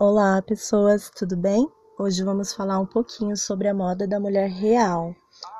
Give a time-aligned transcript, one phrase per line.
[0.00, 1.68] Olá, pessoas, tudo bem?
[1.98, 5.12] Hoje vamos falar um pouquinho sobre a moda da mulher real.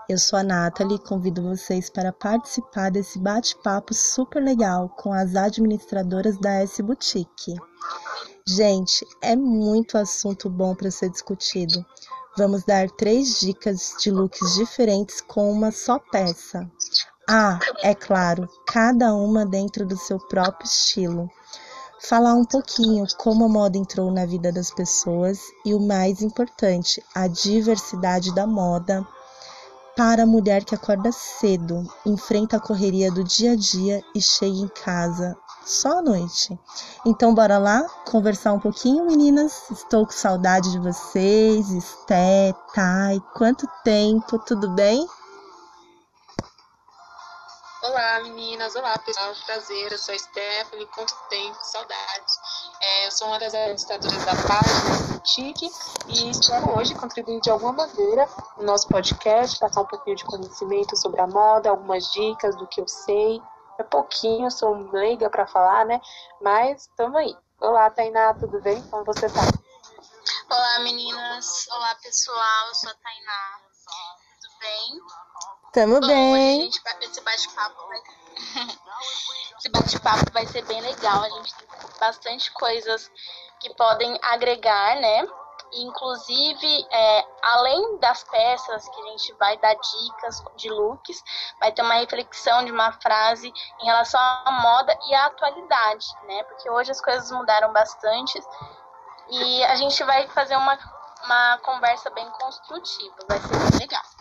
[0.09, 5.35] Eu sou a Nathalie e convido vocês para participar desse bate-papo super legal com as
[5.35, 7.57] administradoras da S Boutique.
[8.47, 11.85] Gente, é muito assunto bom para ser discutido.
[12.37, 16.71] Vamos dar três dicas de looks diferentes com uma só peça.
[17.29, 21.29] Ah, é claro, cada uma dentro do seu próprio estilo.
[22.01, 27.03] Falar um pouquinho como a moda entrou na vida das pessoas e o mais importante,
[27.15, 29.07] a diversidade da moda
[29.97, 34.57] para a mulher que acorda cedo, enfrenta a correria do dia a dia e chega
[34.57, 35.37] em casa
[35.67, 36.57] só à noite.
[37.05, 39.69] Então, bora lá conversar um pouquinho, meninas?
[39.69, 43.21] Estou com saudade de vocês, Esté, Thay.
[43.35, 45.05] Quanto tempo, tudo bem?
[47.89, 48.77] Olá, meninas.
[48.77, 49.33] Olá, pessoal.
[49.47, 49.91] Prazer.
[49.91, 50.87] Eu sou a Stephanie.
[50.89, 52.39] Quanto tempo, saudades.
[52.83, 55.71] É, eu sou uma das administradoras da página TIC
[56.09, 60.99] e espero hoje contribuir de alguma maneira no nosso podcast, passar um pouquinho de conhecimento
[60.99, 63.41] sobre a moda, algumas dicas do que eu sei.
[63.79, 65.99] É pouquinho, sou leiga para falar, né?
[66.43, 67.35] Mas estamos aí.
[67.59, 68.83] Olá, Tainá, tudo bem?
[68.91, 69.41] Como você tá?
[70.51, 71.67] Olá, meninas.
[71.71, 72.69] Olá, pessoal.
[72.69, 73.69] Eu sou a Tainá.
[74.61, 75.01] Bem?
[75.73, 76.63] Tamo Bom, bem.
[76.63, 77.99] Gente, esse bate-papo vai...
[79.59, 81.23] esse bate-papo vai ser bem legal.
[81.23, 81.69] A gente tem
[82.01, 83.11] bastante coisas
[83.61, 85.27] que podem agregar, né?
[85.73, 91.23] Inclusive, é, além das peças que a gente vai dar dicas de looks,
[91.61, 96.43] vai ter uma reflexão de uma frase em relação à moda e à atualidade, né?
[96.45, 98.43] Porque hoje as coisas mudaram bastante
[99.29, 100.79] e a gente vai fazer uma,
[101.25, 103.17] uma conversa bem construtiva.
[103.29, 104.18] Vai ser bem legal.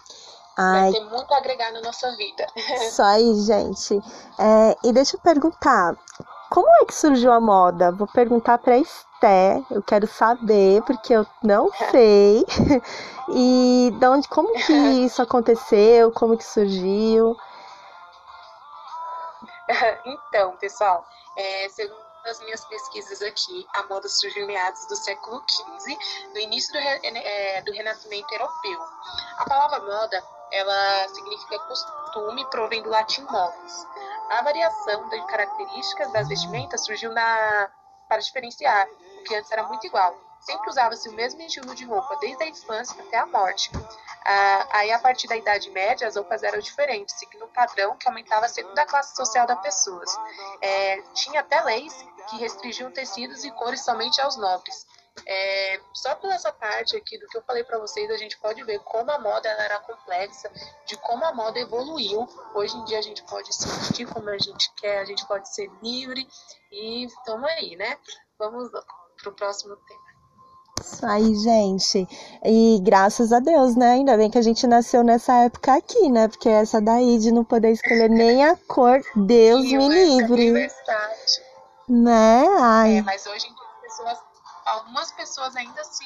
[0.58, 2.45] Ai, Vai ter muito a agregar na nossa vida.
[2.55, 4.02] Isso aí, gente.
[4.39, 5.95] É, e deixa eu perguntar,
[6.50, 7.91] como é que surgiu a moda?
[7.91, 12.45] Vou perguntar para Esté, eu quero saber, porque eu não sei.
[13.30, 14.73] E de onde, como que
[15.05, 16.12] isso aconteceu?
[16.12, 17.35] Como que surgiu?
[20.06, 25.41] então, pessoal, é, segundo as minhas pesquisas aqui, a moda surgiu em meados do século
[25.50, 25.97] XV,
[26.34, 28.79] no início do, re- é, do Renascimento Europeu.
[29.38, 33.88] A palavra moda, ela significa costume, provém do latim modus.
[34.30, 37.69] A variação de características das vestimentas surgiu na,
[38.08, 38.88] para diferenciar,
[39.19, 40.16] o que antes era muito igual.
[40.41, 43.72] Sempre usava-se o mesmo estilo de roupa, desde a infância até a morte.
[44.25, 48.08] Ah, aí, a partir da Idade Média, as roupas eram diferentes, seguindo um padrão que
[48.08, 50.18] aumentava segundo a classe social das pessoas.
[50.62, 51.94] É, tinha até leis
[52.29, 54.85] que restringiam tecidos e cores somente aos nobres.
[55.25, 58.63] É, só por essa parte aqui do que eu falei para vocês, a gente pode
[58.63, 60.50] ver como a moda era complexa,
[60.85, 62.28] de como a moda evoluiu.
[62.53, 65.53] Hoje em dia a gente pode se vestir como a gente quer, a gente pode
[65.53, 66.28] ser livre
[66.72, 67.97] e estamos aí, né?
[68.38, 70.07] Vamos para o próximo tema.
[70.79, 72.07] Isso aí, gente.
[72.45, 73.94] E graças a Deus, né?
[73.94, 76.28] Ainda bem que a gente nasceu nessa época aqui, né?
[76.28, 80.69] Porque essa daí de não poder escolher nem a cor, Deus me livre.
[81.89, 82.45] Né?
[82.45, 84.19] É, Ai, mas hoje em dia as pessoas,
[84.67, 86.05] algumas pessoas ainda se,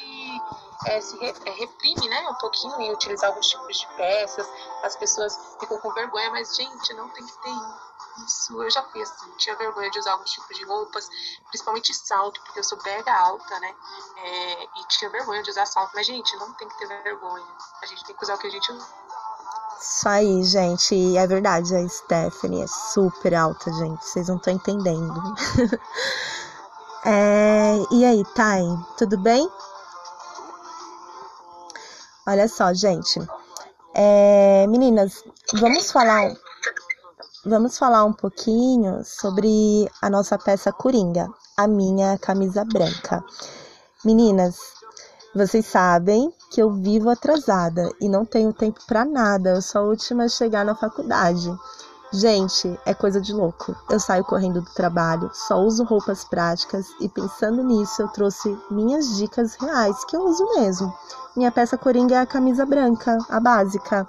[0.86, 4.48] é, se re, é, reprimem, né, um pouquinho em utilizar alguns tipos de peças.
[4.84, 7.52] As pessoas ficam com vergonha, mas gente, não tem que ter
[8.26, 8.62] isso.
[8.62, 11.10] Eu já fui assim, tinha vergonha de usar alguns tipos de roupas,
[11.48, 13.74] principalmente salto, porque eu sou mega alta, né?
[14.18, 17.46] É, e tinha vergonha de usar salto, mas gente, não tem que ter vergonha.
[17.82, 18.88] A gente tem que usar o que a gente usa.
[19.80, 21.18] isso aí, gente.
[21.18, 24.06] É verdade, a Stephanie é super alta, gente.
[24.06, 25.20] Vocês não estão entendendo.
[27.04, 28.64] É, e aí, Thay,
[28.98, 29.50] tudo bem?
[32.28, 33.20] Olha só, gente.
[33.96, 35.24] É, meninas,
[35.60, 36.32] vamos falar,
[37.44, 43.24] vamos falar um pouquinho sobre a nossa peça Coringa, a minha camisa branca.
[44.06, 44.58] Meninas,
[45.34, 49.52] vocês sabem que eu vivo atrasada e não tenho tempo pra nada.
[49.52, 51.52] Eu sou a última a chegar na faculdade.
[52.14, 53.74] Gente, é coisa de louco.
[53.90, 59.16] Eu saio correndo do trabalho, só uso roupas práticas e pensando nisso, eu trouxe minhas
[59.16, 60.94] dicas reais que eu uso mesmo.
[61.38, 64.06] Minha peça coringa é a camisa branca, a básica.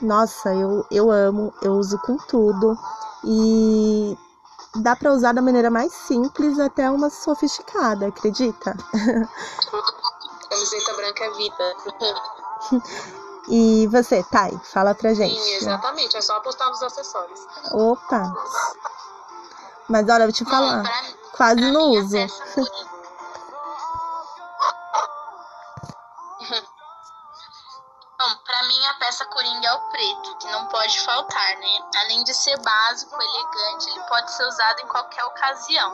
[0.00, 2.78] Nossa, eu, eu amo, eu uso com tudo
[3.24, 4.16] e
[4.76, 8.76] dá pra usar da maneira mais simples até uma sofisticada, acredita?
[10.48, 11.74] Camiseta branca é vida.
[13.50, 15.36] E você, Thay, fala pra gente.
[15.36, 16.16] Sim, exatamente.
[16.16, 17.40] É só apostar nos acessórios.
[17.72, 18.32] Opa!
[19.88, 21.02] Mas olha, eu vou te Bom, falar, pra,
[21.32, 22.16] quase pra não uso.
[28.20, 31.88] Bom, pra mim a peça coringa é o preto, que não pode faltar, né?
[32.04, 35.90] Além de ser básico, elegante, ele pode ser usado em qualquer ocasião.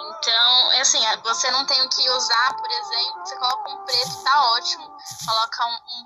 [0.00, 4.52] Então, assim, você não tem o que usar, por exemplo, você coloca um preto, tá
[4.52, 4.90] ótimo.
[5.26, 6.04] Coloca um, um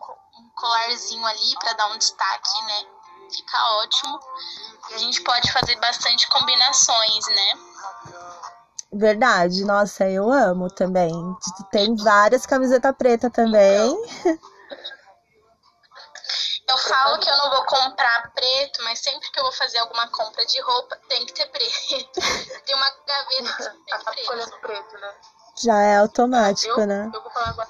[0.55, 2.87] colarzinho ali para dar um destaque, né?
[3.31, 4.21] Fica ótimo.
[4.91, 7.53] E a gente pode fazer bastante combinações, né?
[8.93, 11.13] Verdade, nossa, eu amo também.
[11.71, 13.97] Tem várias camisetas preta também.
[16.67, 20.09] Eu falo que eu não vou comprar preto, mas sempre que eu vou fazer alguma
[20.09, 22.21] compra de roupa, tem que ter preto.
[22.65, 24.21] Tem uma gaveta que tem preto.
[24.21, 25.15] escolhendo preto, né?
[25.57, 27.11] Já é automático, eu, né?
[27.13, 27.69] Eu vou falar agora.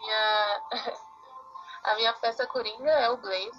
[0.00, 0.62] Minha...
[1.86, 3.50] A minha peça coringa é o Blaze.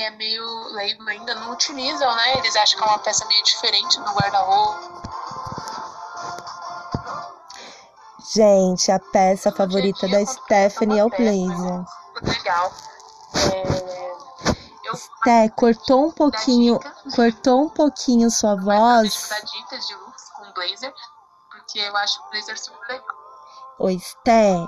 [0.00, 2.38] É meio leigo ainda, não utilizam, né?
[2.38, 4.98] Eles acham que é uma peça meio diferente do guarda-roupa.
[8.34, 11.84] Gente, a peça favorita da Stephanie é o blazer.
[12.22, 12.72] Legal.
[13.34, 14.94] É...
[14.94, 16.78] Sté, cortou um pouquinho,
[17.14, 19.30] cortou um pouquinho sua voz.
[19.52, 20.94] Dicas de looks com blazer,
[21.68, 23.16] porque eu acho o blazer super legal.
[23.80, 24.66] Oi, Sté.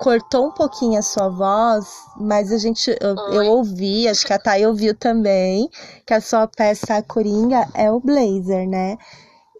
[0.00, 4.38] Cortou um pouquinho a sua voz, mas a gente, eu, eu ouvi, acho que a
[4.38, 5.68] Thay ouviu também,
[6.06, 8.96] que a sua peça coringa é o blazer, né?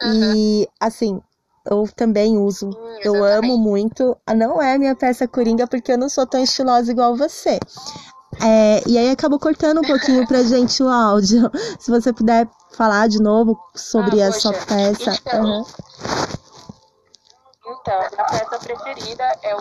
[0.01, 0.35] Uhum.
[0.35, 1.21] E, assim,
[1.69, 2.69] eu também uso.
[2.69, 4.17] Hum, eu amo muito.
[4.35, 7.59] Não é minha peça coringa porque eu não sou tão estilosa igual você.
[8.41, 11.51] É, e aí acabou cortando um pouquinho pra gente o áudio.
[11.79, 15.13] Se você puder falar de novo sobre ah, a sua peça.
[15.15, 15.65] Então, uhum.
[17.67, 19.61] então, a peça preferida é o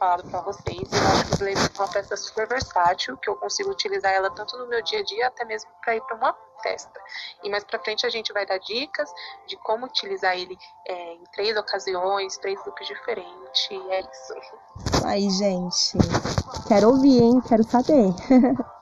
[0.00, 0.90] falado pra vocês.
[0.90, 4.30] Eu acho que o blazer é uma peça super versátil, que eu consigo utilizar ela
[4.30, 6.98] tanto no meu dia a dia, até mesmo pra ir pra uma festa.
[7.44, 9.12] E mais para frente a gente vai dar dicas
[9.46, 10.58] de como utilizar ele
[10.88, 13.68] é, em três ocasiões, três looks diferentes.
[13.90, 14.34] É isso.
[15.04, 15.98] Aí, gente,
[16.66, 17.40] quero ouvir, hein?
[17.46, 18.14] Quero saber.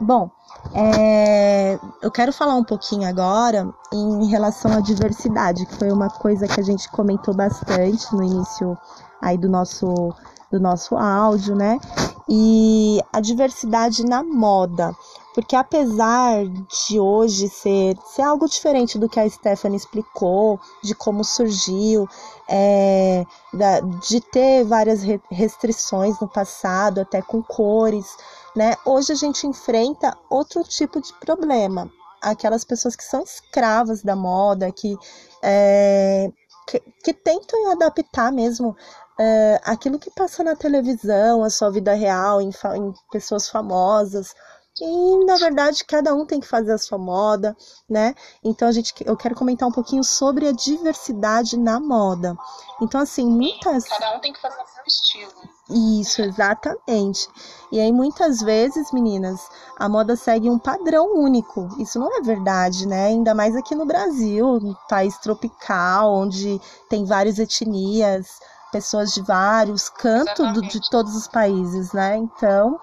[0.00, 0.28] Bom,
[0.74, 6.48] é, eu quero falar um pouquinho agora em relação à diversidade, que foi uma coisa
[6.48, 8.76] que a gente comentou bastante no início
[9.22, 10.12] aí do nosso
[10.50, 11.80] do nosso áudio, né?
[12.28, 14.94] E a diversidade na moda.
[15.34, 21.24] Porque apesar de hoje ser, ser algo diferente do que a Stephanie explicou, de como
[21.24, 22.08] surgiu,
[22.48, 28.16] é, da, de ter várias restrições no passado, até com cores,
[28.54, 28.76] né?
[28.84, 31.90] Hoje a gente enfrenta outro tipo de problema.
[32.22, 34.96] Aquelas pessoas que são escravas da moda, que,
[35.42, 36.30] é,
[36.66, 38.76] que, que tentam adaptar mesmo
[39.18, 44.34] é, aquilo que passa na televisão, a sua vida real, em, em pessoas famosas,
[44.80, 47.56] e na verdade cada um tem que fazer a sua moda,
[47.88, 48.14] né?
[48.42, 52.36] Então a gente eu quero comentar um pouquinho sobre a diversidade na moda.
[52.82, 55.53] Então assim, muitas cada um tem que fazer o seu estilo.
[55.70, 57.26] Isso, exatamente.
[57.72, 61.68] E aí muitas vezes, meninas, a moda segue um padrão único.
[61.78, 63.06] Isso não é verdade, né?
[63.06, 68.40] Ainda mais aqui no Brasil, um país tropical, onde tem várias etnias,
[68.70, 72.16] pessoas de vários cantos do, de todos os países, né?
[72.16, 72.78] Então,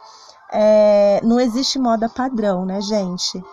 [0.51, 3.43] é, não existe moda padrão, né, gente?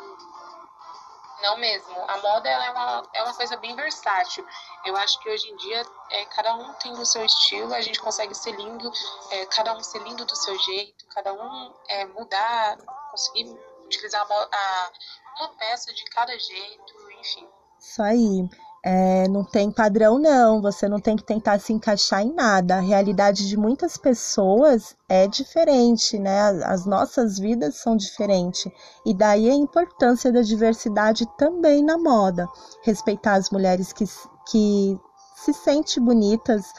[1.48, 1.96] Não mesmo.
[2.06, 4.46] A moda é, uma, é uma coisa bem versátil.
[4.84, 7.98] Eu acho que hoje em dia é, cada um tem o seu estilo, a gente
[8.00, 8.92] consegue ser lindo,
[9.30, 12.76] é, cada um ser lindo do seu jeito, cada um é, mudar,
[13.10, 13.48] conseguir
[13.82, 14.92] utilizar a, a,
[15.38, 17.48] uma peça de cada jeito, enfim.
[17.78, 18.46] Isso aí.
[18.84, 20.62] É, não tem padrão, não.
[20.62, 22.76] Você não tem que tentar se encaixar em nada.
[22.76, 26.40] A realidade de muitas pessoas é diferente, né?
[26.64, 28.70] As nossas vidas são diferentes.
[29.04, 32.48] E daí a importância da diversidade também na moda.
[32.82, 34.04] Respeitar as mulheres que,
[34.50, 35.00] que
[35.34, 36.72] se sentem bonitas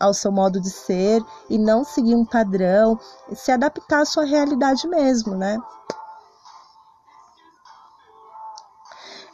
[0.00, 2.98] ao seu modo de ser e não seguir um padrão,
[3.34, 5.58] se adaptar à sua realidade mesmo, né?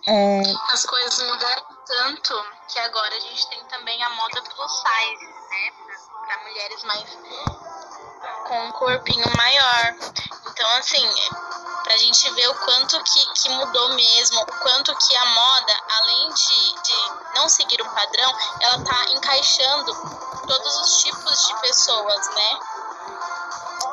[0.07, 0.43] É...
[0.73, 5.73] As coisas mudaram tanto que agora a gente tem também a moda plus size, né?
[6.27, 7.19] Para mulheres mais
[8.47, 9.95] com um corpinho maior.
[10.47, 11.09] Então, assim,
[11.83, 16.29] pra gente ver o quanto que, que mudou mesmo, o quanto que a moda, além
[16.33, 19.95] de, de não seguir um padrão, ela tá encaixando
[20.47, 22.59] todos os tipos de pessoas, né?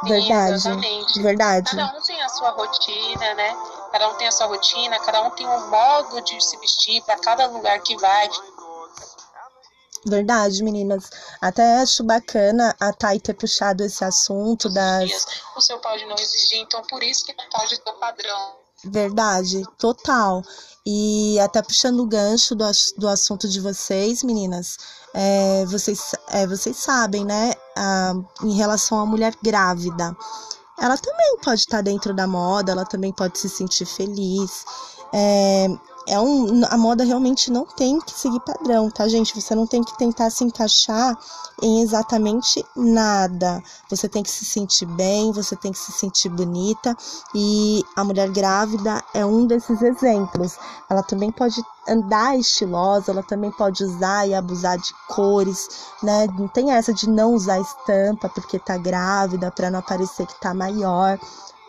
[0.03, 0.53] Verdade.
[0.53, 1.21] Exatamente.
[1.21, 1.75] Verdade.
[1.75, 3.80] Cada um tem a sua rotina, né?
[3.91, 7.17] Cada um tem a sua rotina, cada um tem um modo de se vestir para
[7.19, 8.29] cada lugar que vai.
[10.05, 11.09] Verdade, meninas.
[11.39, 15.27] Até acho bacana a Thay ter puxado esse assunto das.
[15.55, 18.55] O seu pode não exigir, então por isso que não pode ter padrão.
[18.83, 20.41] Verdade, total.
[20.83, 22.65] E até puxando o gancho do,
[22.97, 24.77] do assunto de vocês, meninas,
[25.13, 30.15] é, vocês, é, vocês sabem, né, a, em relação à mulher grávida
[30.81, 34.65] ela também pode estar tá dentro da moda, ela também pode se sentir feliz.
[35.13, 35.67] É,
[36.07, 39.39] é um, a moda realmente não tem que seguir padrão, tá, gente?
[39.39, 41.17] Você não tem que tentar se encaixar
[41.61, 43.61] em exatamente nada.
[43.89, 46.95] Você tem que se sentir bem, você tem que se sentir bonita
[47.35, 50.57] e a mulher grávida é um desses exemplos.
[50.89, 55.67] Ela também pode andar estilosa, ela também pode usar e abusar de cores,
[56.01, 56.27] né?
[56.37, 60.53] Não tem essa de não usar estampa porque tá grávida para não parecer que tá
[60.53, 61.19] maior.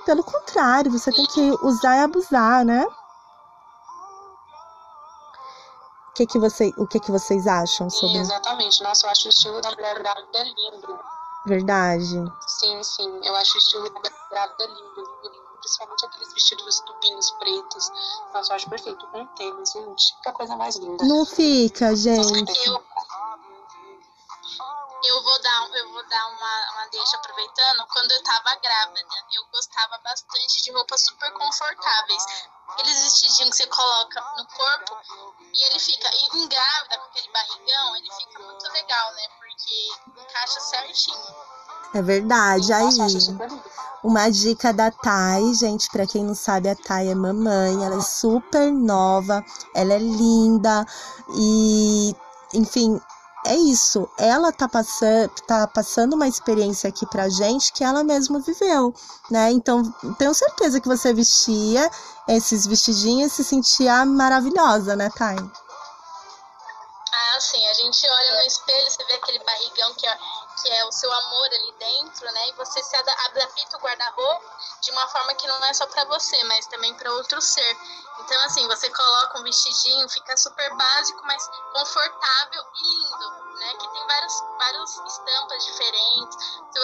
[0.05, 2.87] Pelo contrário, você tem que usar e abusar, né?
[6.15, 8.19] Que que você, o que, que vocês acham sobre?
[8.19, 8.83] Exatamente.
[8.83, 11.01] Nossa, eu acho o estilo da mulher grávida lindo.
[11.47, 12.33] Verdade.
[12.47, 13.21] Sim, sim.
[13.25, 15.53] Eu acho o estilo da mulher grávida lindo, lindo, lindo.
[15.59, 17.91] Principalmente aqueles vestidos tubinhos pretos.
[18.35, 19.07] Nossa, eu acho perfeito.
[19.09, 20.17] Com tênis, gente.
[20.17, 21.05] Fica a coisa mais linda.
[21.05, 22.67] Não fica, gente.
[22.67, 22.83] Eu,
[25.05, 27.87] eu vou dar, eu vou dar uma, uma deixa aproveitando.
[27.93, 29.01] Quando eu tava grávida,
[29.35, 32.25] eu gostava bastante de roupas super confortáveis.
[32.69, 34.97] Aqueles vestidinhos que você coloca no corpo
[35.53, 36.09] e ele fica
[36.49, 39.23] grávida com aquele barrigão, ele fica muito legal, né?
[39.39, 41.53] Porque encaixa certinho.
[41.95, 42.73] É verdade.
[42.73, 42.89] Aí,
[44.03, 48.01] uma dica da Thay, gente, para quem não sabe, a Thay é mamãe, ela é
[48.01, 50.87] super nova, ela é linda
[51.37, 52.17] e,
[52.55, 53.01] enfim,
[53.45, 54.09] é isso.
[54.17, 58.95] Ela tá passando, tá passando uma experiência aqui pra gente que ela mesma viveu,
[59.31, 59.51] né?
[59.51, 59.83] Então,
[60.19, 61.91] tenho certeza que você vestia
[62.29, 65.37] esses vestidinhos e se sentia maravilhosa, né, Thay?
[67.15, 67.67] Ah, sim.
[67.67, 70.19] A gente olha no espelho, você vê aquele barrigão que é,
[70.63, 72.49] que é o seu amor ali dentro, né?
[72.49, 74.51] E você se adapta o guarda-roupa
[74.83, 77.77] de uma forma que não é só para você, mas também para outro ser.
[78.21, 82.65] Então, assim, você coloca um vestidinho, fica super básico, mas confortável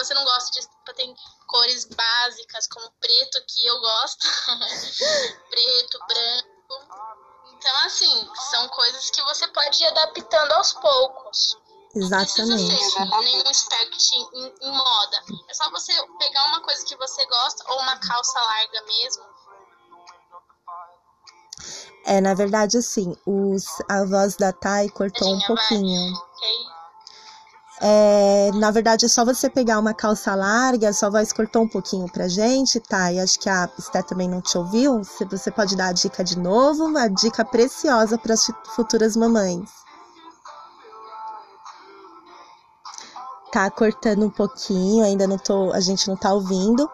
[0.09, 1.15] você não gosta de estampa, tem
[1.47, 4.27] cores básicas, como preto, que eu gosto.
[5.49, 7.19] preto, branco.
[7.53, 11.57] Então, assim, são coisas que você pode ir adaptando aos poucos.
[11.95, 12.63] Exatamente.
[12.63, 15.23] Não precisa nenhum expert em, em, moda.
[15.47, 19.23] É só você pegar uma coisa que você gosta, ou uma calça larga mesmo,
[22.05, 26.13] é, na verdade, assim, os, a voz da Thay cortou um pouquinho.
[27.81, 32.11] É, na verdade, é só você pegar uma calça larga, sua voz cortou um pouquinho
[32.11, 33.11] pra gente, tá?
[33.11, 35.01] E acho que a Esté também não te ouviu.
[35.31, 39.69] Você pode dar a dica de novo, uma dica preciosa para as futuras mamães.
[43.51, 46.87] Tá cortando um pouquinho, ainda não tô, a gente não tá ouvindo.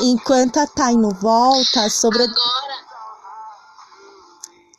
[0.00, 2.22] Enquanto a Thay não volta sobre.
[2.22, 2.71] Agora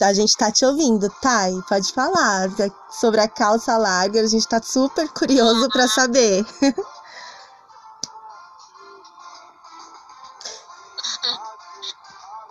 [0.03, 1.61] a gente tá te ouvindo, Thay.
[1.67, 2.49] Pode falar
[2.91, 4.21] sobre a calça larga.
[4.21, 6.45] A gente tá super curioso para saber.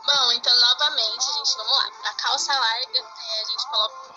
[0.04, 1.88] Bom, então novamente, gente, vamos lá.
[2.04, 4.12] A calça larga, é, a gente coloca.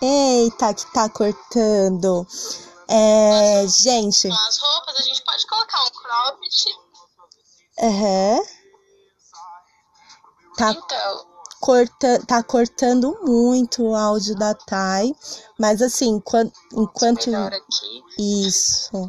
[0.00, 2.26] Eita, que tá cortando.
[2.88, 4.28] É, gente.
[4.28, 6.78] Com as roupas, a gente pode colocar um cropped.
[7.80, 8.38] Aham.
[8.38, 8.58] Uhum.
[10.58, 10.72] Tá.
[10.72, 11.27] Então,
[11.68, 15.14] corta, tá cortando muito o áudio da Thay,
[15.60, 17.28] mas assim, enquanto, enquanto
[18.18, 19.06] isso,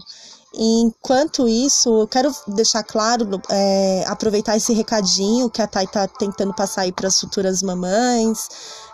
[0.53, 6.53] enquanto isso, eu quero deixar claro, é, aproveitar esse recadinho que a Thay tá tentando
[6.53, 8.49] passar aí para as futuras mamães,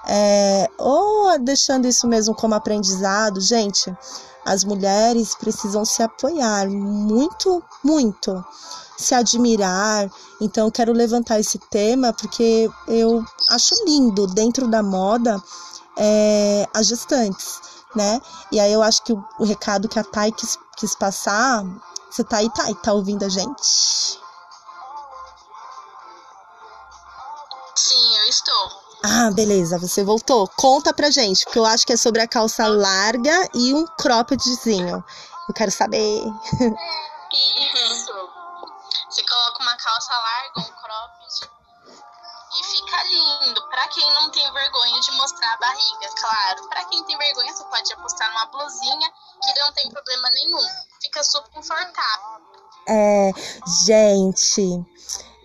[0.08, 3.92] é, ou deixando isso mesmo como aprendizado, gente.
[4.46, 8.46] As mulheres precisam se apoiar muito, muito
[8.98, 10.10] se admirar.
[10.40, 15.42] Então, quero levantar esse tema porque eu acho lindo dentro da moda
[15.98, 17.60] é, as gestantes,
[17.96, 18.22] né?
[18.52, 21.64] E aí eu acho que o, o recado que a Thay quis, quis passar.
[22.10, 22.76] Você tá aí, Thay?
[22.76, 24.20] Tá ouvindo a gente?
[29.08, 30.48] Ah, beleza, você voltou.
[30.58, 35.04] Conta pra gente, porque eu acho que é sobre a calça larga e um croppedzinho.
[35.48, 36.24] Eu quero saber.
[37.32, 38.12] Isso.
[39.08, 41.50] Você coloca uma calça larga, um cropped
[42.58, 43.62] e fica lindo.
[43.70, 46.68] Para quem não tem vergonha de mostrar a barriga, claro.
[46.68, 50.68] Para quem tem vergonha, você pode apostar numa blusinha que não tem problema nenhum.
[51.00, 52.42] Fica super confortável.
[52.88, 53.32] É,
[53.86, 54.84] gente.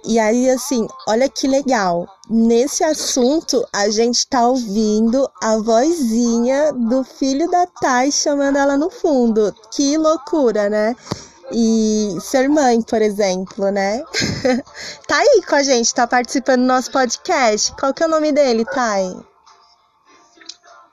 [0.04, 2.07] E aí, assim, olha que legal.
[2.28, 8.90] Nesse assunto, a gente tá ouvindo a vozinha do filho da Thay chamando ela no
[8.90, 9.54] fundo.
[9.71, 10.97] Que loucura, né?
[11.52, 14.02] e ser mãe, por exemplo, né?
[15.07, 17.73] tá aí com a gente, tá participando do nosso podcast.
[17.73, 19.16] Qual que é o nome dele, Thay?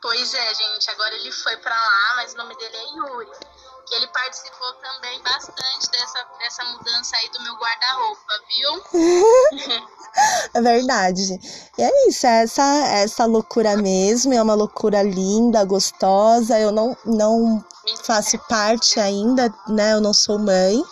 [0.02, 3.30] Pois é, gente, agora ele foi para lá, mas o nome dele é Yuri.
[3.88, 8.84] Que ele participou também bastante dessa, dessa mudança aí do meu guarda-roupa, viu?
[10.53, 11.39] é verdade.
[11.77, 16.60] E é isso, é essa, é essa loucura mesmo, é uma loucura linda, gostosa.
[16.60, 17.63] Eu não, não
[18.03, 19.94] faço parte ainda, né?
[19.94, 20.84] Eu não sou mãe,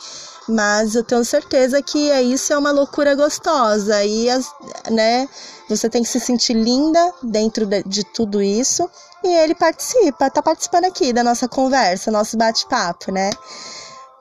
[0.48, 4.04] mas eu tenho certeza que é isso, é uma loucura gostosa.
[4.04, 4.46] E, as,
[4.92, 5.28] né,
[5.68, 8.90] você tem que se sentir linda dentro de, de tudo isso
[9.24, 13.30] e ele participa, tá participando aqui da nossa conversa, nosso bate-papo, né?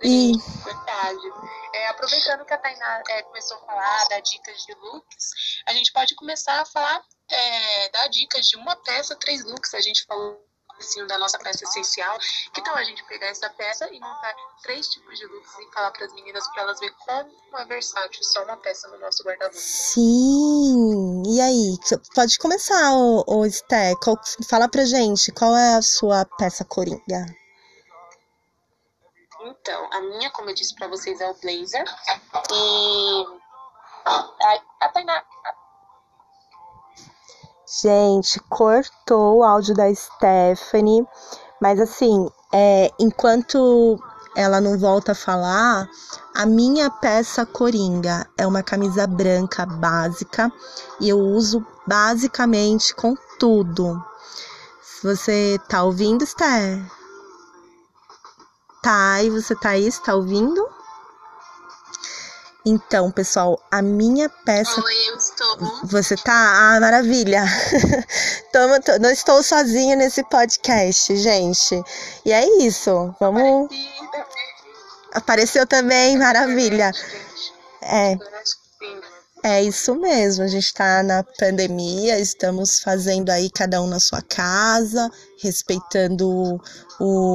[0.03, 0.33] E...
[0.65, 1.55] verdade.
[1.75, 5.31] É, aproveitando que a Tainá é, começou a falar da dicas de looks,
[5.67, 9.75] a gente pode começar a falar, é, dar dicas de uma peça, três looks.
[9.75, 10.39] A gente falou
[10.79, 12.19] assim, da nossa peça essencial.
[12.53, 15.91] Que tal a gente pegar essa peça e montar três tipos de looks e falar
[15.91, 19.59] para as meninas para elas verem como é versátil só uma peça no nosso guarda-roupa?
[19.59, 21.23] Sim!
[21.27, 21.79] E aí,
[22.15, 23.93] pode começar, o, o Sté.
[24.49, 27.27] Fala pra gente qual é a sua peça coringa.
[29.41, 31.85] Então, a minha, como eu disse para vocês, é o blazer.
[32.53, 33.25] E
[34.07, 35.23] a, a Tainá,
[37.83, 41.05] Gente, cortou o áudio da Stephanie,
[41.61, 43.99] mas assim, é, enquanto
[44.37, 45.89] ela não volta a falar,
[46.35, 50.53] a minha peça coringa é uma camisa branca básica
[51.01, 54.01] e eu uso basicamente com tudo.
[55.03, 56.81] Você tá ouvindo, Esther?
[58.83, 60.65] Tá, e você tá aí, está ouvindo?
[62.67, 64.81] Então, pessoal, a minha peça.
[64.81, 65.17] Oi, eu
[65.53, 65.87] estou.
[65.87, 66.33] Você tá?
[66.75, 67.45] Ah, maravilha!
[68.53, 71.83] Tamo, tô, não estou sozinha nesse podcast, gente.
[72.25, 73.15] E é isso.
[73.21, 73.69] Vamos.
[75.13, 76.91] Apareceu também, maravilha.
[77.83, 78.17] É.
[79.47, 84.23] É isso mesmo, a gente está na pandemia, estamos fazendo aí cada um na sua
[84.23, 86.59] casa, respeitando
[86.99, 87.35] o.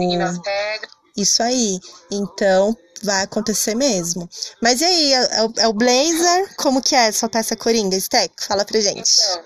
[1.16, 1.80] Isso aí.
[2.10, 4.30] Então, vai acontecer mesmo.
[4.62, 6.56] Mas e aí, é, o, é o blazer?
[6.56, 7.96] Como que é soltar essa coringa?
[7.96, 9.12] Stack, fala pra gente.
[9.22, 9.46] Então,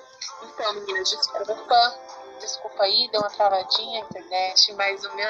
[0.53, 1.99] então meninas, desculpa.
[2.39, 5.27] Desculpa aí, deu uma travadinha a internet, mas o meu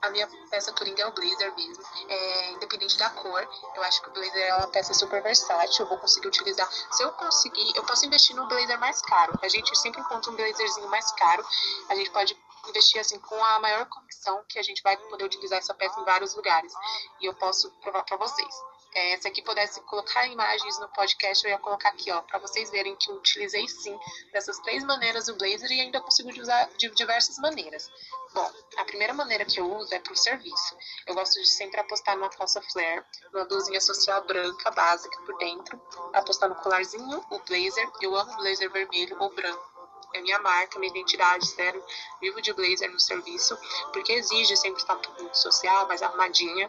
[0.00, 1.84] a minha peça coringa é o blazer mesmo.
[2.08, 5.84] É, independente da cor, eu acho que o blazer é uma peça super versátil.
[5.84, 6.68] Eu vou conseguir utilizar.
[6.92, 9.36] Se eu conseguir, eu posso investir no blazer mais caro.
[9.42, 11.44] A gente sempre encontra um blazerzinho mais caro.
[11.88, 12.36] A gente pode
[12.68, 16.04] investir assim com a maior convicção que a gente vai poder utilizar essa peça em
[16.04, 16.72] vários lugares.
[17.20, 18.54] E eu posso provar para vocês.
[18.94, 22.70] É, se aqui pudesse colocar imagens no podcast, eu ia colocar aqui, ó, para vocês
[22.70, 23.96] verem que eu utilizei sim
[24.32, 27.90] dessas três maneiras o blazer e ainda consigo usar de diversas maneiras.
[28.32, 30.76] Bom, a primeira maneira que eu uso é para o serviço.
[31.06, 35.80] Eu gosto de sempre apostar numa calça flare, numa blusinha social branca básica por dentro,
[36.14, 37.90] apostar no colarzinho, o blazer.
[38.00, 39.77] Eu amo blazer vermelho ou branco
[40.18, 41.82] é minha marca, minha identidade, sério.
[42.20, 43.56] Vivo de blazer no serviço,
[43.92, 46.68] porque exige sempre estar muito social, mais arrumadinha.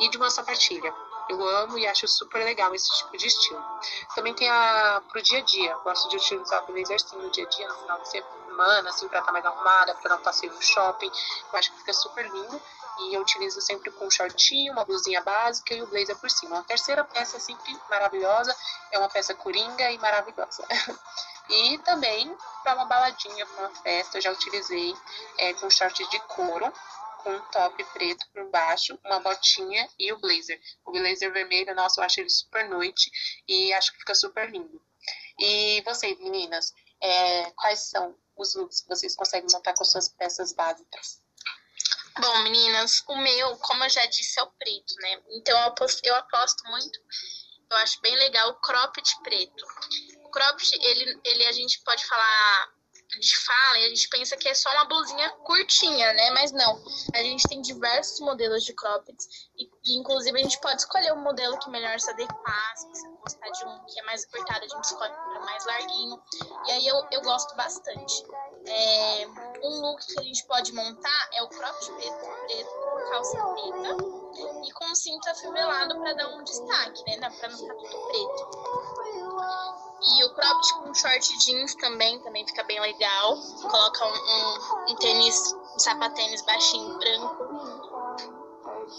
[0.00, 0.94] E de uma sapatilha.
[1.28, 3.62] Eu amo e acho super legal esse tipo de estilo.
[4.14, 5.74] Também tem a pro dia a dia.
[5.78, 9.08] Gosto de utilizar o blazer sim no dia a dia, no final de semana, assim,
[9.08, 11.10] pra estar mais arrumada, pra não passeio no shopping.
[11.52, 12.62] Eu acho que fica super lindo.
[13.00, 16.58] E eu utilizo sempre com um shortinho, uma blusinha básica e o blazer por cima.
[16.58, 18.54] A terceira peça é sempre maravilhosa,
[18.90, 20.66] é uma peça coringa e maravilhosa.
[21.48, 24.94] E também para uma baladinha, para uma festa, eu já utilizei
[25.38, 26.72] é, com short de couro,
[27.22, 30.60] com um top preto por baixo, uma botinha e o blazer.
[30.84, 33.10] O blazer vermelho, nossa, eu acho ele super noite
[33.46, 34.80] e acho que fica super lindo.
[35.38, 40.52] E vocês, meninas, é, quais são os looks que vocês conseguem montar com suas peças
[40.52, 41.20] básicas?
[42.20, 45.22] Bom, meninas, o meu, como eu já disse, é o preto, né?
[45.30, 46.98] Então eu aposto, eu aposto muito,
[47.70, 49.64] eu acho bem legal o cropped preto.
[50.38, 52.72] O cropped, ele, ele a gente pode falar
[53.16, 56.30] gente fala e a gente pensa que é só uma blusinha curtinha, né?
[56.32, 56.80] Mas não.
[57.14, 61.22] A gente tem diversos modelos de croppeds e, e inclusive a gente pode escolher um
[61.22, 62.76] modelo que melhor se adequar.
[62.76, 66.22] Se você gostar de um que é mais apertado, a gente escolhe para mais larguinho.
[66.66, 68.24] E aí eu, eu gosto bastante.
[68.70, 69.26] É,
[69.62, 73.96] um look que a gente pode montar é o cropped preto, preto com calça preta
[74.64, 77.30] e com cinto afivelado para dar um destaque, né?
[77.30, 78.48] Para não ficar tudo preto.
[80.00, 83.36] E o cropped com short jeans também, também fica bem legal.
[83.62, 87.44] Coloca um, um, um tênis, um sapatênis baixinho branco.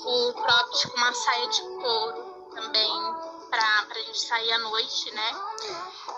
[0.05, 5.31] O cropped com uma saia de couro também pra, pra gente sair à noite, né?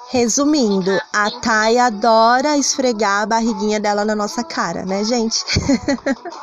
[0.09, 5.43] Resumindo, a Thay adora esfregar a barriguinha dela na nossa cara, né, gente?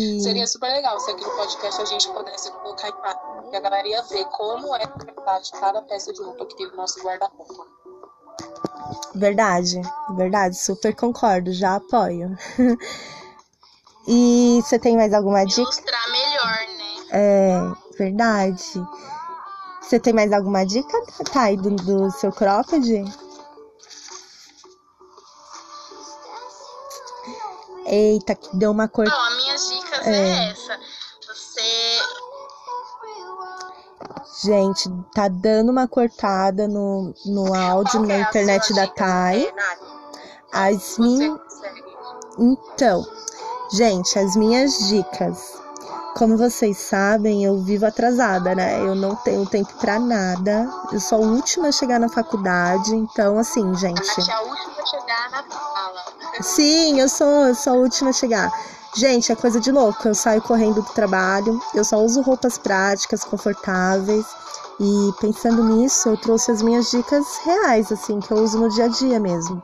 [0.00, 0.20] Sim.
[0.20, 3.60] Seria super legal se aqui no podcast a gente pudesse colocar em prática, e a
[3.60, 7.02] galera ia ver como é a verdade cada peça de roupa que tem no nosso
[7.02, 7.66] guarda-roupa.
[9.14, 9.82] Verdade,
[10.16, 12.34] verdade, super concordo, já apoio.
[14.08, 15.60] e você tem mais alguma dica?
[15.60, 17.06] Ilustrar melhor, né?
[17.12, 18.82] É, verdade.
[19.82, 20.96] Você tem mais alguma dica,
[21.30, 23.04] Thay, do, do seu cropped?
[27.90, 29.04] Eita, que deu uma cor.
[29.04, 29.29] Não,
[30.04, 30.10] é.
[30.10, 30.78] é essa.
[31.26, 31.98] Você.
[34.42, 39.52] Gente, tá dando uma cortada no, no áudio na é internet da Thay.
[40.52, 41.38] As minhas.
[42.38, 43.06] Então,
[43.72, 45.60] gente, as minhas dicas.
[46.16, 48.80] Como vocês sabem, eu vivo atrasada, né?
[48.80, 50.68] Eu não tenho tempo para nada.
[50.92, 54.00] Eu sou a última a chegar na faculdade, então assim, gente.
[54.00, 55.69] A é a última a chegar na.
[56.42, 58.50] Sim, eu sou, eu sou a última a chegar.
[58.96, 60.08] Gente, é coisa de louco.
[60.08, 64.26] Eu saio correndo do trabalho, eu só uso roupas práticas, confortáveis.
[64.80, 68.86] E pensando nisso, eu trouxe as minhas dicas reais, assim, que eu uso no dia
[68.86, 69.60] a dia mesmo.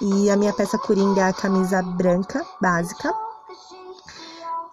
[0.00, 3.12] E a minha peça coringa é a camisa branca, básica,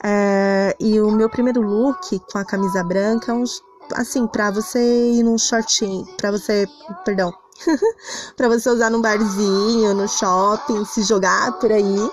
[0.05, 3.45] é, e o meu primeiro look com a camisa branca é um,
[3.93, 6.67] assim, pra você ir num shortinho, pra você,
[7.05, 7.33] perdão,
[8.35, 12.11] pra você usar num barzinho, no shopping, se jogar por aí.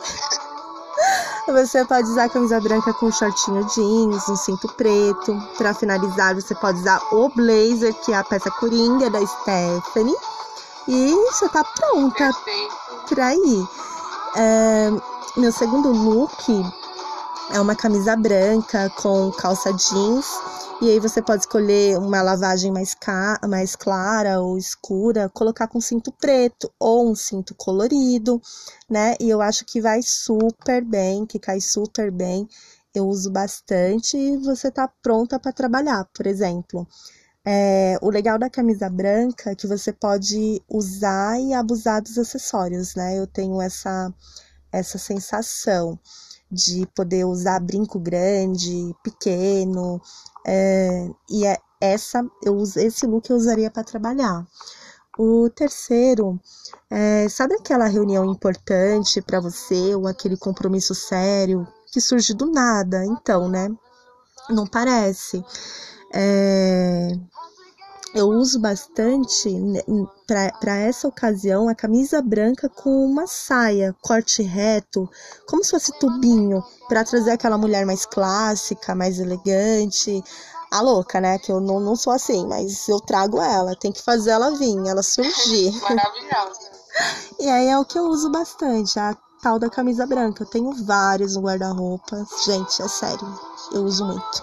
[1.47, 5.37] Você pode usar a camisa branca com shortinho jeans, um cinto preto.
[5.57, 10.15] Para finalizar, você pode usar o blazer, que é a peça coringa da Stephanie.
[10.87, 12.31] E você tá pronta
[13.09, 13.69] pra ir.
[14.37, 14.91] É,
[15.37, 16.65] meu segundo look
[17.53, 20.27] é uma camisa branca com calça jeans.
[20.83, 22.97] E aí você pode escolher uma lavagem mais,
[23.47, 28.41] mais clara ou escura, colocar com cinto preto ou um cinto colorido,
[28.89, 29.15] né?
[29.21, 32.49] E eu acho que vai super bem, que cai super bem.
[32.95, 36.89] Eu uso bastante e você tá pronta para trabalhar, por exemplo.
[37.45, 42.95] É, o legal da camisa branca é que você pode usar e abusar dos acessórios,
[42.95, 43.19] né?
[43.19, 44.11] Eu tenho essa,
[44.73, 45.99] essa sensação
[46.51, 50.01] de poder usar brinco grande, pequeno,
[50.47, 54.47] é, e é essa eu esse look eu usaria para trabalhar.
[55.19, 56.41] O terceiro,
[56.89, 63.05] é, sabe aquela reunião importante para você ou aquele compromisso sério que surge do nada?
[63.05, 63.69] Então, né?
[64.49, 65.45] Não parece.
[66.15, 67.09] É,
[68.15, 69.81] eu uso bastante né,
[70.27, 75.09] para essa ocasião a camisa branca com uma saia, corte reto,
[75.47, 80.23] como se fosse tubinho, para trazer aquela mulher mais clássica, mais elegante.
[80.73, 81.37] A louca, né?
[81.37, 84.87] Que eu não, não sou assim, mas eu trago ela, tem que fazer ela vir,
[84.87, 85.73] ela surgir.
[85.83, 86.61] Maravilhosa.
[87.41, 90.45] e aí é o que eu uso bastante, a tal da camisa branca.
[90.45, 92.25] Eu tenho vários no guarda-roupa.
[92.45, 93.41] Gente, é sério,
[93.73, 94.43] eu uso muito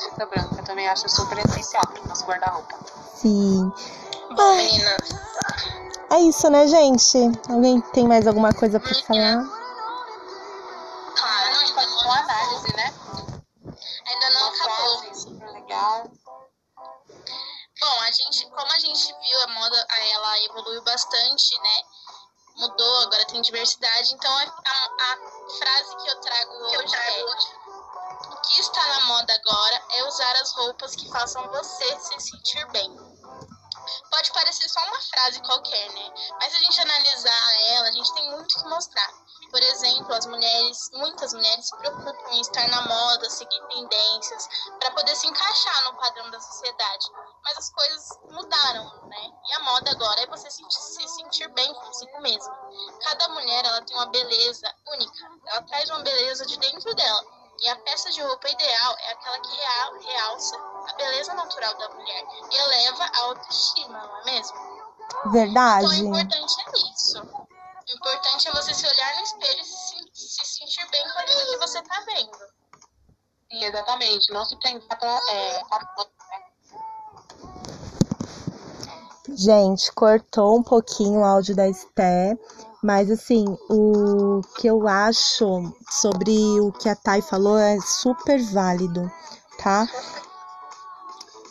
[0.00, 0.49] camiseta branca.
[0.70, 2.78] Também acho super essencial para nosso guarda-roupa.
[3.16, 3.72] Sim.
[4.36, 5.00] Bom, meninas.
[6.10, 7.18] É isso, né, gente?
[7.48, 9.44] Alguém tem mais alguma coisa para falar?
[11.16, 12.94] Claro, a gente pode uma análise, né?
[14.06, 15.14] Ainda não acabou.
[15.14, 16.04] super legal.
[17.80, 21.82] Bom, a gente, como a gente viu, a moda ela evoluiu bastante, né?
[22.58, 24.14] Mudou, agora tem diversidade.
[24.14, 25.16] Então a, a, a
[25.58, 27.59] frase que eu trago hoje eu trago é
[28.36, 33.10] que está na moda agora é usar as roupas que façam você se sentir bem.
[34.10, 36.12] Pode parecer só uma frase qualquer, né?
[36.38, 39.08] Mas a gente analisar ela, a gente tem muito que mostrar.
[39.50, 44.92] Por exemplo, as mulheres, muitas mulheres se preocupam em estar na moda, seguir tendências, para
[44.92, 47.06] poder se encaixar no padrão da sociedade.
[47.42, 49.30] Mas as coisas mudaram, né?
[49.48, 52.54] E a moda agora é você se, se sentir bem consigo mesma.
[53.02, 55.30] Cada mulher, ela tem uma beleza única.
[55.46, 59.38] Ela traz uma beleza de dentro dela e a peça de roupa ideal é aquela
[59.40, 60.56] que real, realça
[60.88, 64.56] a beleza natural da mulher e eleva a autoestima, não é mesmo?
[65.26, 65.86] Verdade.
[65.86, 67.20] Então, o importante é isso.
[67.20, 71.46] O importante é você se olhar no espelho e se, se sentir bem com aquilo
[71.46, 72.38] que você está vendo.
[73.50, 74.32] Sim, exatamente.
[74.32, 75.62] Não se prender para é,
[79.28, 82.38] Gente, cortou um pouquinho o áudio da Esté,
[82.82, 89.10] mas assim, o que eu acho sobre o que a Thay falou é super válido,
[89.62, 89.86] tá?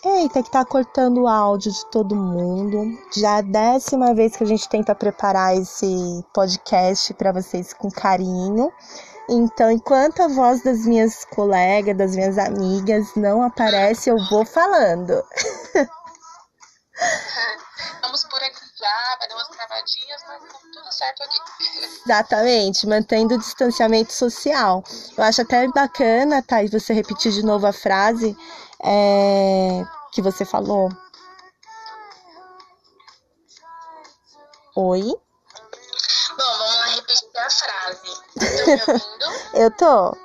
[0.03, 2.97] Eita, que tá cortando o áudio de todo mundo.
[3.15, 7.91] Já é a décima vez que a gente tenta preparar esse podcast para vocês com
[7.91, 8.71] carinho.
[9.29, 15.21] Então, enquanto a voz das minhas colegas, das minhas amigas não aparece, eu vou falando.
[18.01, 21.39] Vamos gaguejar, vai dar umas travadinhas, mas tá tudo certo aqui.
[22.05, 24.83] Exatamente, mantendo o distanciamento social.
[25.17, 28.37] Eu acho até bacana, Thais, você repetir de novo a frase
[28.83, 30.89] é, que você falou.
[34.75, 35.01] Oi?
[35.01, 38.07] Bom, vamos lá repetir a frase.
[38.37, 39.25] Estão me ouvindo?
[39.53, 40.17] Eu tô.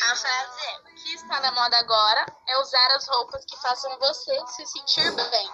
[0.00, 4.40] A frase é: o que está na moda agora usar as roupas que façam você
[4.46, 5.50] se sentir bem.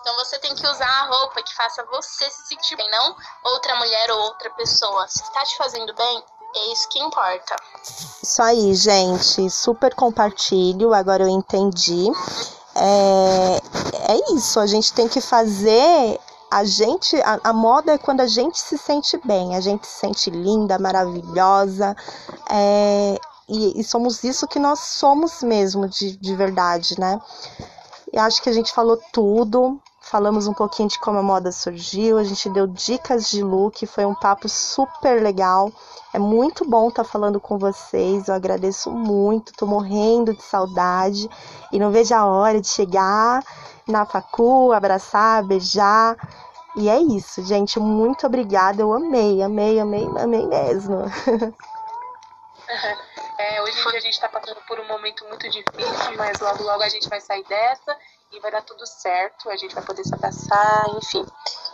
[0.00, 3.76] Então você tem que usar a roupa que faça você se sentir bem, não outra
[3.76, 5.06] mulher ou outra pessoa.
[5.08, 6.24] Se está te fazendo bem,
[6.56, 7.56] é isso que importa.
[8.22, 9.48] Isso aí, gente.
[9.50, 10.92] Super compartilho.
[10.92, 12.10] Agora eu entendi.
[12.74, 14.58] É, é isso.
[14.58, 16.20] A gente tem que fazer.
[16.50, 20.00] A gente, a, a moda é quando a gente se sente bem, a gente se
[20.00, 21.96] sente linda, maravilhosa,
[22.50, 27.20] é, e, e, somos isso que nós somos mesmo, de, de verdade, né?
[28.12, 32.16] E acho que a gente falou tudo, falamos um pouquinho de como a moda surgiu,
[32.16, 35.70] a gente deu dicas de look, foi um papo super legal.
[36.12, 41.28] É muito bom estar tá falando com vocês, eu agradeço muito, tô morrendo de saudade
[41.72, 43.44] e não vejo a hora de chegar
[43.86, 46.16] na facu, abraçar, beijar.
[46.76, 51.04] E é isso, gente, muito obrigada, eu amei, amei, amei, amei mesmo.
[53.40, 56.62] É, hoje em dia a gente está passando por um momento muito difícil, mas logo
[56.62, 57.96] logo a gente vai sair dessa
[58.32, 61.24] e vai dar tudo certo, a gente vai poder se abraçar, enfim.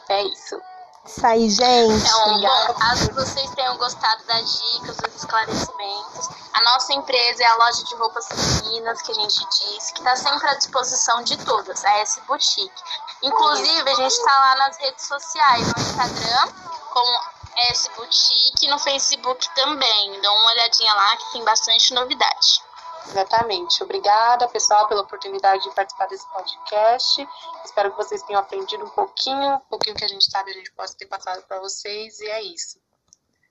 [0.08, 0.60] É isso.
[1.04, 1.92] Isso aí, gente.
[1.92, 7.56] Então, bom, caso vocês tenham gostado das dicas, dos esclarecimentos, a nossa empresa é a
[7.56, 11.84] loja de roupas femininas que a gente disse, que está sempre à disposição de todas,
[11.84, 12.82] a S Boutique.
[13.22, 16.52] Inclusive, a gente está lá nas redes sociais, no Instagram,
[16.92, 17.35] com
[17.70, 20.20] S Boutique e no Facebook também.
[20.20, 22.60] Dá uma olhadinha lá que tem bastante novidade.
[23.08, 23.82] Exatamente.
[23.82, 27.28] Obrigada, pessoal, pela oportunidade de participar desse podcast.
[27.64, 30.72] Espero que vocês tenham aprendido um pouquinho, um pouquinho que a gente sabe a gente
[30.72, 32.78] possa ter passado para vocês e é isso.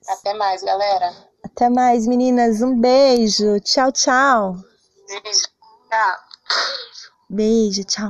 [0.08, 1.14] Até mais, galera.
[1.44, 2.62] Até mais, meninas.
[2.62, 3.60] Um beijo.
[3.62, 4.56] Tchau, tchau.
[5.08, 5.48] Beijo.
[5.90, 6.18] Tchau.
[7.30, 8.10] Beijo, tchau.